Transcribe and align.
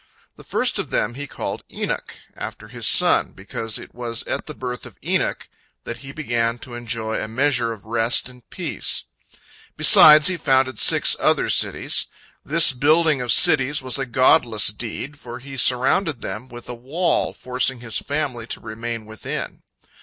The 0.35 0.43
first 0.43 0.79
of 0.79 0.89
them 0.89 1.13
he 1.13 1.27
called 1.27 1.63
Enoch, 1.71 2.15
after 2.35 2.69
his 2.69 2.87
son, 2.87 3.33
because 3.33 3.77
it 3.77 3.93
was 3.93 4.23
at 4.23 4.47
the 4.47 4.55
birth 4.55 4.87
of 4.87 4.97
Enoch 5.05 5.47
that 5.83 5.97
he 5.97 6.11
began 6.11 6.57
to 6.65 6.73
enjoy 6.73 7.21
a 7.21 7.27
measure 7.27 7.71
of 7.71 7.85
rest 7.85 8.27
and 8.27 8.49
peace. 8.49 9.05
Besides, 9.77 10.27
he 10.27 10.37
founded 10.37 10.79
six 10.79 11.15
other 11.19 11.49
cities. 11.51 12.07
This 12.43 12.71
building 12.71 13.21
of 13.21 13.31
cities 13.31 13.83
was 13.83 13.99
a 13.99 14.07
godless 14.07 14.69
deed, 14.69 15.19
for 15.19 15.37
he 15.37 15.55
surrounded 15.55 16.21
them 16.21 16.47
with 16.47 16.67
a 16.67 16.73
wall, 16.73 17.31
forcing 17.31 17.81
his 17.81 17.99
family 17.99 18.47
to 18.47 18.59
remain 18.59 19.05
within. 19.05 19.61